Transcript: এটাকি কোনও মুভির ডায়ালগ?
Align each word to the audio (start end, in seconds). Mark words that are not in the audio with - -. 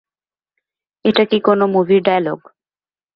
এটাকি 1.05 1.37
কোনও 1.39 1.65
মুভির 1.67 2.01
ডায়ালগ? 2.03 2.39